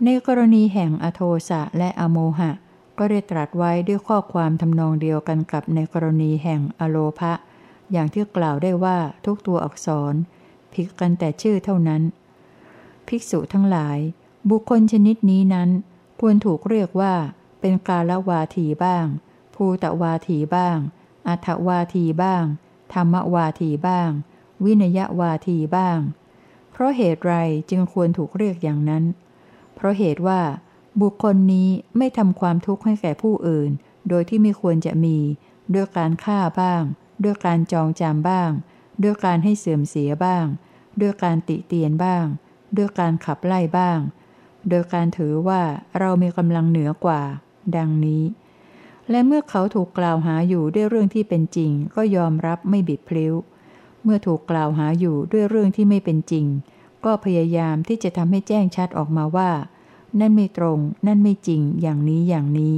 [0.04, 2.52] ในกรณีแห่งอโทสะและอโมหะ
[2.98, 7.34] ก็ได้ตรัสไว้ด้วยข้อความทำนองเดียวกันกับในกรณีแห่งอโลภะ
[7.92, 10.14] อย่างที่กล่าวได้ว่าทุกตัวอักษร
[10.74, 12.02] พิกกันแต่ชื่อเท่านั้น
[13.08, 13.98] ภิกษุทั้งหลาย
[14.50, 15.70] บุคคลชนิดนี้นั้น
[16.24, 17.16] ควรถูกเรียกว่า
[17.62, 19.06] เป็นกาลวาทีบ้าง
[19.56, 20.78] ภูตวาทีบ้าง
[21.28, 22.44] อัถวาทีบ้าง
[22.94, 24.10] ธรรมวาทีบ้าง
[24.64, 26.00] วินยวาทีบ้าง
[26.72, 27.34] เพราะเหตุไร
[27.70, 29.04] จึงควรถูกเรียกอย่างนั้น
[29.76, 30.42] เพราะเหตุว่า
[31.02, 33.72] บุคคลนี้ไม่ทำความทุกข์ให้แก่ผู้อื่น
[34.10, 35.18] โดยที่ไม่ควรจะมี
[35.74, 36.84] ด้วยการฆ่าบ้าง
[37.24, 38.52] ด้วยการจองจำบ้าง
[39.04, 40.46] ด้วยการให้เสื่อมเสียบ้าง
[41.02, 42.26] ด้วยการติเตียนบ้าง
[42.78, 44.00] ด้วยการขับไล่บ้าง
[44.70, 45.62] โดยการถือว่า
[46.00, 47.22] เรามีกำลังเหนือกว่า
[47.78, 48.24] ดังนี้
[49.10, 53.34] และเมื่อเขาถูกกล่าวหาอยู่ด้วยเรื่องที่เป็นจริง ก็ยอมรับไม่บิดพลิ้ว
[54.04, 56.46] เมื่อถูกกล่าวหาอยู่ด้วยเรื่องที่ไม่เป็นจริง
[57.06, 59.52] ก็พยายามที่จะทำให้แจ้งชัดออกมาว่า
[60.20, 62.76] นั่นไม่ตรง นั่นไม่จริง อย่างนี้อย่างนี้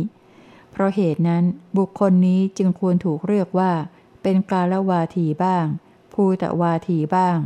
[0.72, 1.44] เพราะเหตุนั้น
[1.78, 3.72] บุคคลนี้จึงควรถูกเรียกว่า
[4.22, 5.66] เป็นกาลวาทีบ้าง
[6.14, 7.38] ภูตวาทีบ้าง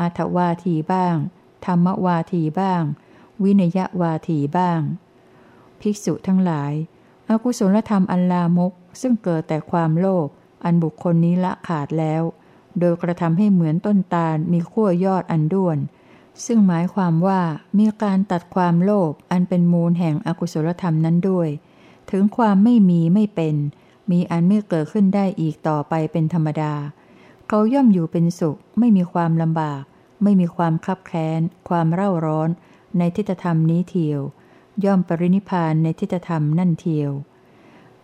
[0.00, 1.14] อัตวาทีบ้าง
[1.64, 2.82] ธรรมวาทีบ้าง
[3.42, 4.80] วินยวาทีบ้าง
[5.80, 6.72] ภิกษุทั้งหลาย
[7.28, 10.26] อากุศลธรรมอันลามกซึ่งเกิดแต่ความโลภ
[10.64, 12.22] อันบุคคลนี้ละขาดแล้ว
[12.80, 15.78] โดยกระทำให้เหมือนต้นตาลมีขั้วยอดอันด้วน
[16.44, 17.40] ซึ่งหมายความว่า
[17.78, 21.48] มีการตัดความโลภอันเป็นมูลแห่งอกุศลธรรมนั้นด้วย
[22.10, 23.56] ถึงความไม่มีไม่เป็น
[24.10, 26.74] มีอันไม่เกิดขึ้นได้อีกต่อไปเป็นธรรมดา
[27.48, 29.82] เขาย่อมอยู่เป็นสุข ไม่มีความลำบาก
[30.22, 32.48] ไม่มีความคับแค้น ความเร่าร้อน
[32.98, 34.20] ในทิฏฐธรรมนี้เทียว
[34.84, 37.10] ย่อมปรินิพานในทิฏฐธรรมนั่นเทียว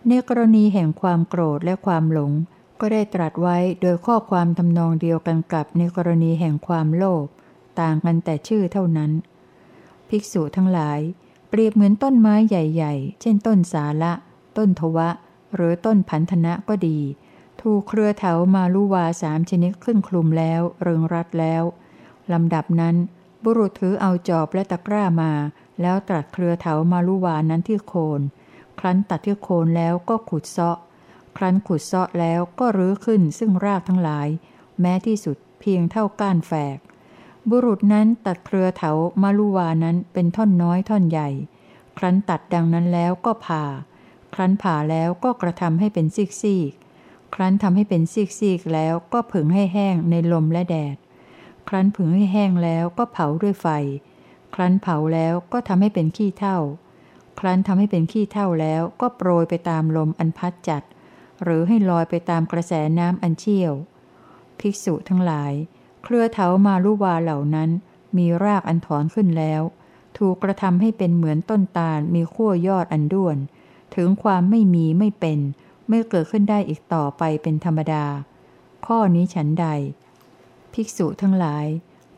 [0.07, 2.31] ในกรณีแห่งความโกรธและความหลง
[2.79, 7.25] ก็ได้ตรัสไว้โดยข้อความทำนองเดียวกันกับในกรณีแห่งความโลภ
[7.79, 9.11] ต่างกันแต่ชื่อเท่านั้น
[10.09, 10.99] ภิกษุทั้งหลาย
[11.49, 14.13] เปรียบเหมือนต้นไม้ใหญ่ ๆ เช่นต้นสาละ
[14.57, 15.09] ต้นทวะ
[15.55, 16.99] หรือต้นพันธนะก็ดี
[17.61, 21.63] ถูกเครือเถามาลุวาสามชนิดขึ้นคลุมแล้ว เริงรัดแล้ว
[22.33, 22.95] ลำดับนั้น
[23.43, 25.31] บุรุษถือเอาจอบและตะกร้ามา
[25.81, 28.21] แล้วตัดเครือเถามาลุวานั้นที่โคน
[28.79, 30.77] ครั้นตัดที่โคนแล้วก็ขุดเซาะ
[31.37, 34.27] ครั้นขุดเซาะแล้วก็รื้อขึ้นซึ่งรากทั้งหลาย
[34.79, 36.77] แม้ที่สุดเพียงเท่าก้านแฝก
[37.49, 41.29] บุรุษนั้นตัดเครือเถามาลุวานั้นเป็นท่อนน้อยท่อนใหญ่
[41.97, 43.63] ครั้นตัดดังนั้นแล้วก็ผ่า
[44.33, 46.71] ครั้นผ่าแล้วก็กระทำให้เป็นซีกซีก
[47.33, 50.95] ครั้นทำให้เป็นซีกซีกแล้วก็ผึ่งให้แห้งในลมและแดด
[51.67, 53.67] ครั้นผึ่งให้แห้งแล้วก็เผาด้วยไฟ
[54.55, 56.57] ครั้นเผาแล้วก็ทำให้เป็นขี้เท่า
[57.39, 60.83] ครั้นทำให้เป็นขี้เท่าแล้วก็โปรยไปตามลมอันพัดจัด
[61.43, 63.73] หรือให้ลอยไปตามกระแสน้ำอันเชี่ยว
[64.59, 65.53] ภิกษุทั้งหลาย
[66.03, 67.69] เครือเถามาลุวาเหล่านั้น
[68.17, 69.61] มีรากอันถอนขึ้นแล้ว
[70.17, 73.37] ถูกกระทำให้เป็นเหมือนต้นตาลมีขั้วยอดอันด้วน
[73.95, 75.39] ถึงความไม่มีไม่เป็น
[75.87, 78.05] ไม่เกิดขึ้นได้อีกต่อไปเป็นธรรมดา
[78.85, 79.67] ข้อนี้ฉันใด
[80.73, 81.65] ภิกษุทั้งหลาย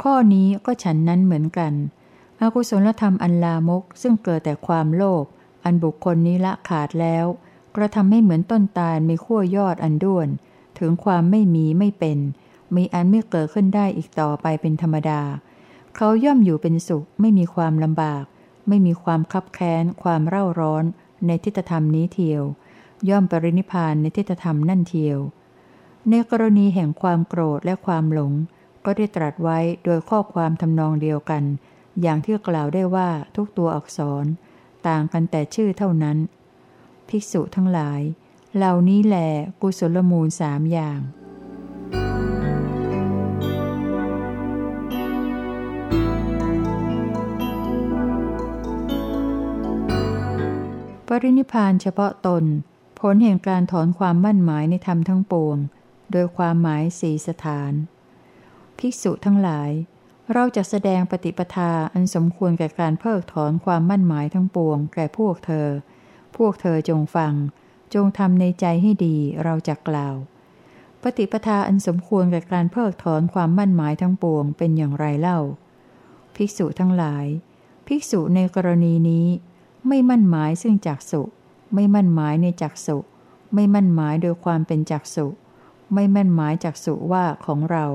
[0.03, 1.73] ข้อนี้ก็ฉันนั้นเหมือนกัน
[2.41, 5.25] อกุศลธรรมอันลามกซึ่งเกิดแต่ความโลภ
[5.63, 7.25] อันบุคคลนี้ละขาดแล้ว
[7.75, 10.27] กระทำให้เหมือนต้นตาลมีขั้วยอดอันด้วน
[10.79, 12.19] ถึงความไม่มีไม่เป็น
[12.75, 15.21] มีอันไม่เกิดขึ้นได้อีกต่อไปเป็นธรรมดา
[15.95, 18.23] เขาย่อมอยู่เป็นสุข ไม่มีความลำบาก
[18.67, 20.83] ไม่มีความคับแค้น ความเร่าร้อน
[21.25, 22.43] ในทิฏฐธรรมนี้เทียว
[23.09, 25.17] ย่อมปรินิพานในทิฏฐธรรมนั่นเทียว
[26.09, 28.33] ในกรณีแห่งความโกรธและความหลง
[28.85, 31.43] ก็ได้ตรัสไว้โดยข้อความทำนองเดียวกัน
[32.01, 34.25] อย่างที่กล่าวได้ว่าทุกตัวอักษร
[34.87, 36.17] ต่างกันแต่ชื่อเท่านั้น
[37.07, 38.01] ภิกษุทั้งหลาย
[38.55, 39.17] เหล่านี้แหล
[39.61, 40.99] กุศลมูลสามอย่าง
[51.07, 52.43] ปรินิพานเฉพาะตน
[52.99, 55.57] ผลแห่งการถอนความมั่นหมายในธรรมทั้งปวง
[56.17, 57.71] โดยความหมายสี่สถาน
[58.79, 59.71] ภิกษุทั้งหลาย
[60.33, 65.67] เราจะแสดงปฏิปทาอันสมควรแก่การเพิกถอนความมั่นหมายทั้งปวง แก่พวกเธอ
[66.37, 67.33] พวกเธอจงฟัง
[67.93, 70.15] จงทำในใจให้ดีเราจะกล่าว
[71.01, 75.39] ปฏิปทาอันสมควรแกับการเพิกถอนความมั่นหมายทั้งปวงเป็นอย่างไรเล่า
[76.35, 77.25] ภิกษุทั้งหลาย
[77.87, 79.27] ภิกษุในกรณีนี้
[79.87, 81.21] ไม่มั่นหมายซึ่งจักสุ
[81.73, 82.97] ไม่มั่นหมายในจักสุ
[83.53, 85.27] ไม่มั่นหมายโดยความเป็นจักสุ
[85.93, 87.85] ไม่มั่นหมายจักสุว่าของเรา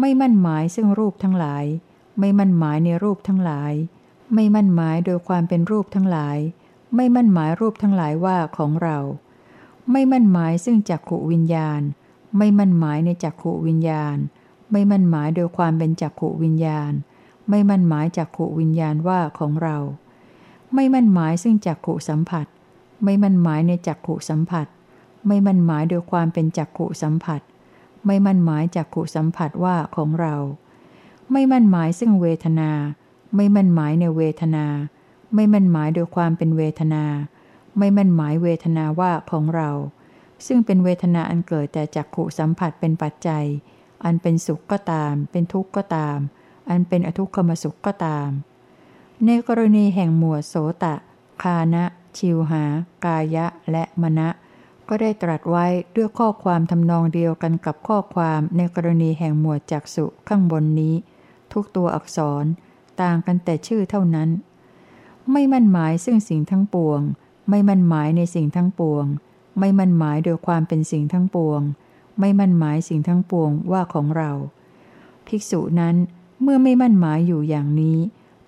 [0.00, 1.64] ไม่มั่นหมายซึ่งรูปทั้งหลาย
[2.18, 3.72] ไม่มั่นหมายในรูปทั้งหลาย
[4.34, 6.38] ไม่มั่นหมายโดยความเป็นรูปทั้งหลาย
[6.96, 8.98] ไม่มั่นหมายรูปทั้งหลายว่าของเรา
[9.92, 11.80] ไม่มั่นหมายซึ่งจักขุวิญญาณ
[12.38, 14.16] ไม่มั่นหมายในจักขุวิญญาณ
[14.72, 16.92] ไม่มั่นหมายโดยความเป็นจักขุวิญญาณ
[17.50, 19.76] ไม่มั่นหมายจักขุวิญญาณว่าของเรา
[20.74, 22.46] ไม่มั่นหมายซึ่งจักขุสัมผัส
[23.04, 27.40] ไม่มั่นหมายในจักขุสัมผัสไไม่มั่นหมายโดยความเป็นจักขุสัมผัส
[28.06, 30.34] ไม่มั่นหมายจักขุสัมผัสว่าของเรา
[31.32, 32.70] ไม่มั่นหมายซึ่งเวทนา
[33.36, 34.66] ไม่มั่นหมายในเวทนา
[35.34, 37.04] ไม่มั่นหมายโดยความเป็นเวทนา
[37.78, 39.70] ไม่มั่นหมายเวทนาว่าของเรา
[40.46, 43.44] ซึ่งเป็นเวทนาอันเกิดแต่จักขุสัมผัสเป็นปัจจัย
[44.04, 46.18] อันเป็นสุขก็ตาม เป็นทุกข์ก็ตาม
[46.68, 48.28] อันเป็นอทุกขมสุขก็ตาม
[49.24, 50.94] ในกรณีแห่งหมวดโสตะ
[51.42, 51.84] คานะ
[52.16, 52.64] ชิวหา
[53.04, 54.28] กายะ และมณะ
[54.88, 55.66] ก็ได้ตรัสไว้
[55.96, 60.94] ด้วยข้อความทำนองเดียวกันกับข้อความในกรณีแห่งหมวดจักสุข้างบนนี้
[61.52, 62.44] ทุกตัวอักษร
[63.02, 64.30] ต่างกันแต่ชื่อเท่านั้น
[65.32, 67.00] ไม่มั่นหมายซึ่งสิ่งทั้งปวง
[67.50, 69.04] ไม่มั่นหมายในสิ่งทั้งปวง
[69.58, 71.60] ไม่มั่นหมายโดยความเป็นสิ่งทั้งปวง
[72.20, 74.30] ไม่มั่นหมายสิ่งทั้งปวงว่าของเรา
[75.26, 75.96] ภิกษุนั้น
[76.42, 77.98] เมื่อไม่มั่นหมายอยู่อย่างนี้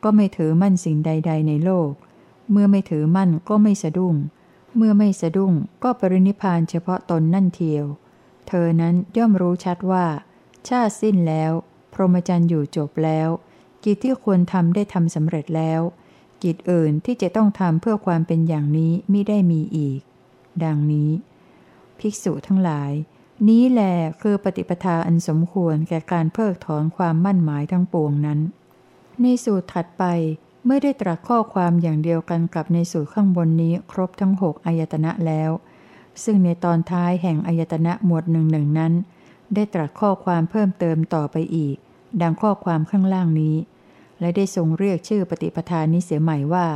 [0.02, 1.90] ก็ไม่ถือมั่นสิ่งใด ๆ ในโลก
[2.50, 4.14] เมื่อไม่ถือมั่นก็ไม่สะดุ้ง
[4.76, 7.84] เมื่อไม่สะดุ้งก็ปรินิพานเฉพาะตนนั่นเทียว
[8.48, 10.06] เธอนั้นย่อมรู้ชัดว่า
[10.68, 11.52] ชาติสิ้นแล้ว
[11.92, 13.28] พรหมจรรย์อยู่จบแล้ว
[13.84, 15.80] กิจที่ควรทำได้ทำสำเร็จแล้ว
[16.42, 20.00] กิจอื่นที่จะต้องทำเพื่อความเป็นอย่างนี้ไม่ได้มีอีก
[20.64, 21.10] ดังนี้
[21.98, 22.92] ภิกษุทั้งหลาย
[23.48, 23.82] นี้แหล
[24.22, 28.40] คือปฏิปทาอันสมควรแก่การเพิกถอนความมั่นหมายทั้งปวงนั้น
[29.20, 30.04] ในสูตรถัดไป
[30.68, 35.50] เมื่อได้ตรัสข้อความอย่างเดียวกันกับในสูตรข้างบนนี้ครบทั้งหกอายตนะแล้ว
[36.24, 38.92] ซึ่งในตอนท้ายแห่งอายตนะหมวดหนึ่งหนึ่งนั้น
[39.54, 41.76] ได้ตรัสข้อความเพิ่มเติมต่อไปอีก
[42.22, 43.56] ดังข้อความข้างล่างนี้
[44.20, 46.66] และได้ทรงเรียกชื่อปฏิปทานี้เสียใหม่ว่า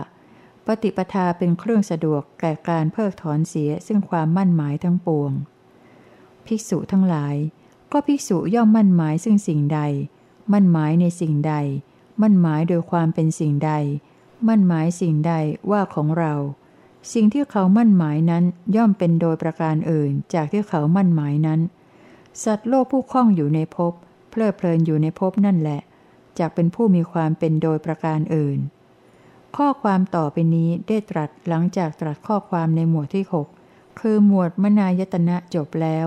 [0.67, 5.33] ปฏิปทาเป็นเครื่องสะดวกแก่การเพิกถอนเสียซึ่งความมั่นหมายทั้งปวง
[6.47, 7.37] ภิกษุทั้งหลาย
[7.93, 9.81] ก็ภิกษุย่อมมั่นหมายซึ่งสิ่งใด
[10.53, 11.55] มั่นหมายในสิ่งใด
[12.21, 13.73] มั่นหมายโดยความเป็นสิ่งใด
[14.49, 15.35] มั่นหมายสิ่งใด
[15.71, 16.35] ว่าของเรา
[17.13, 18.45] สิ่งที่เขามั่นหมายนั้น
[18.77, 21.61] ย่อมเป็นโดยประการอื่นจากที่เขามั่นหมายนั้น
[22.45, 23.93] สัตว์โลกผู้คล้องอยู่ในภพ
[24.31, 25.81] เพลิดเพลินอยู่ในภพนั่นแหละ
[26.39, 28.59] จากเป็นผู้มีความเป็นโดยประการอื่น
[29.57, 33.25] ข้อความต่อไปนี้ได้ตรัสหลังจากตรัสข้อความในหมวดที่
[33.63, 36.07] 6 คือหมวดมนายตนะจบแล้ว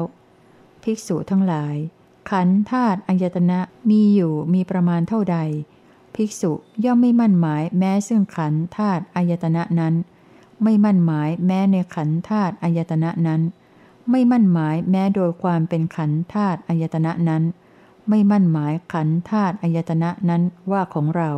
[0.84, 1.76] ภิกษุทั้งหลาย
[2.30, 5.38] ขันธาตุอายตนะมีอยู่มีประมาณเท่าใด
[6.16, 6.52] ภิกษุ
[6.86, 9.94] ย่อมไม่มั่นหมายแม้ซึ่งขันธาตุอายตนะนั้น
[10.64, 13.42] ไม่มั่นหมายแม้ในขันธาตุอายตนะนั้น
[14.12, 17.44] ไม่มั่นหมายแม้โดยความเป็นขันธาตุอายตนะนั้น
[18.10, 21.32] ไม่มั่นหมายขันธาตุอายตนะนั้นว่าของเรา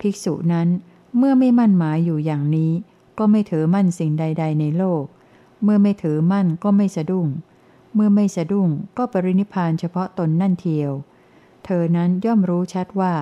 [0.00, 0.68] ภิกษุนั้น
[1.16, 2.72] เมื่อไม่มั่นหมายอยู่อย่างนี้
[3.18, 5.04] ก็ไม่ถือมั่นสิ่งใด ๆ ในโลก
[5.62, 7.26] เมื่อไม่ถือมั่นก็ไม่สะดุ้ง
[7.94, 10.92] เมื่อไม่สะดุ้งก็ปรินิพานเฉพาะตนนั่นเทียว
[11.64, 13.14] เธอนั้นย่อมรู้ชัดว่า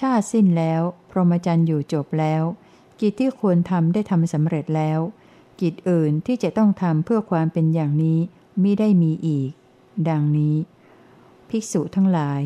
[0.00, 2.42] ชาติสิ้นแล้ว พรหมจรรย์อยู่จบแล้ว
[3.00, 5.00] กิจที่ควรทำได้ทำสำเร็จแล้ว
[5.60, 8.18] กิจอื่นที่จะต้องทำเพื่อความเป็นอย่างนี้
[8.62, 9.50] มิได้มีอีก
[10.08, 10.56] ดังนี้
[11.48, 12.42] ภิกษุทั้งหลาย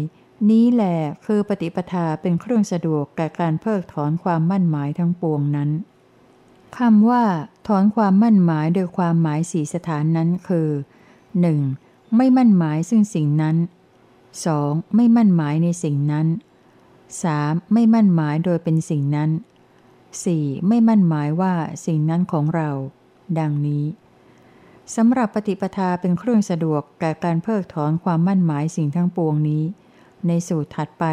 [0.50, 5.70] นี้แหละคือปฏิปทาเป็นเครื่องสะดวกแก่การเพิกถอนความมั่นหมายทั้งปวงนั้น
[6.78, 7.24] คำว่า
[7.68, 10.68] ถอนความมั่นหมายโดยความหมายสี่สถานนั้นคือ
[11.42, 12.16] 1.
[12.16, 13.56] ไม่มั่นหมายซึ่งสิ่งนั้น
[14.26, 14.96] 2.
[14.96, 16.26] ไม่มั่นหมายในสิ่งนั้น
[17.20, 17.72] 3.
[17.72, 19.30] ไม่มั่นหมายโดยเป็นสิ่งนั้น
[19.98, 20.68] 4.
[20.68, 21.54] ไม่มั่นหมายว่า
[21.86, 22.70] สิ่งนั้นของเรา
[23.38, 23.84] ดังนี้
[24.96, 29.64] สำหรับปฏิปทาเป็นเครื่องสะดวกแก่การเพิกถอนความมั่นหมายสิ่งทั้งปวงนี้
[30.26, 31.04] ในสูตรถัดไป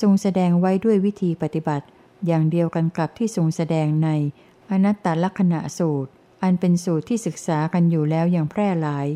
[0.00, 1.86] ทรงแสดงไว้ด้วยวิธีปฏิบัติ
[2.26, 4.08] อย่างเดียวกันกับที่ทรงแสดงใน
[4.70, 6.10] อนัตตลักษณะสูตร
[6.42, 9.06] อันเป็นสูตรที่ศึกษากันอยู่แล้วอย่างแพร่หลาย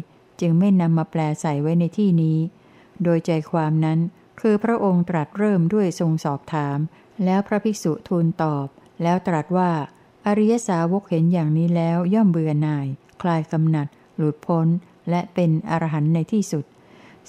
[0.40, 2.38] จึงไม่นำมาแปลใส่ไว้ในที่นี้
[3.02, 3.98] โดยใจความนั้น
[4.40, 6.78] คือพระองค์ตรัสเริ่มด้วยทรงสอบถาม
[7.24, 8.66] แล้วพระภิกษุทูลตอบ
[9.02, 9.70] แล้วตรัสว่า
[10.26, 12.86] อริยสาวกเห็นอย่างนี้แล้วย่อมเบื่อหน่าย
[13.22, 14.66] คลายกำหนัด หลุดพ้น
[15.10, 16.64] และเป็นอรหันต์ในที่สุด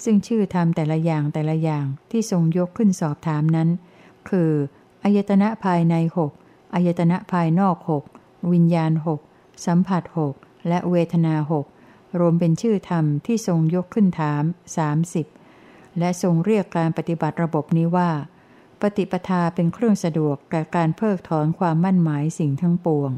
[0.04, 3.68] ซึ่งชื่อธรรมแต่ละอย่างแต่ละอย่างที่ทรงยกขึ้นสอบถามนั้น
[4.28, 4.50] คือ
[5.04, 6.32] อายตนะภายในหก
[6.74, 8.04] อายตนะภายนอกหก
[8.52, 9.20] วิญญาณหก
[9.66, 10.34] สัมผัสหก
[10.68, 11.66] และเวทนาหก
[12.18, 14.42] รวมเป็นชื่อธรรมที่ทรงยกขึ้นถาม
[14.94, 15.33] 30
[15.98, 18.10] และทรงเรียกการปฏิบัติระบบนี้ว่า
[18.80, 23.12] ปฏิปทาเป็นเครื่องสะดวกแก่การเพิกถอนความมั่นหมายสิ่งทั้งปวง